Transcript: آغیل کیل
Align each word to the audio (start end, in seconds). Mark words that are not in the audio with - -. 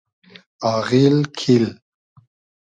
آغیل 0.75 1.15
کیل 1.37 1.65